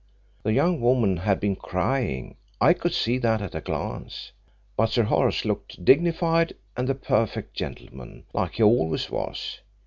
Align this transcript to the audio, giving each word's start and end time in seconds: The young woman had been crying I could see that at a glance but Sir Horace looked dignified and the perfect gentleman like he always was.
The 0.41 0.51
young 0.51 0.81
woman 0.81 1.17
had 1.17 1.39
been 1.39 1.55
crying 1.55 2.35
I 2.59 2.73
could 2.73 2.91
see 2.91 3.19
that 3.19 3.39
at 3.39 3.53
a 3.53 3.61
glance 3.61 4.31
but 4.75 4.87
Sir 4.89 5.03
Horace 5.03 5.45
looked 5.45 5.85
dignified 5.85 6.53
and 6.75 6.89
the 6.89 6.95
perfect 6.95 7.53
gentleman 7.53 8.23
like 8.33 8.53
he 8.53 8.63
always 8.63 9.11
was. 9.11 9.59